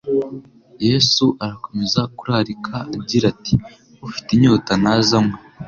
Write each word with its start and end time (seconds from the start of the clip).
Yesu 0.87 1.25
arakomeza 1.43 2.01
kurarika 2.17 2.75
agira 2.99 3.25
ati: 3.33 3.53
"Ufite 4.07 4.29
inyota 4.33 4.71
naze 4.83 5.13
anywe." 5.19 5.37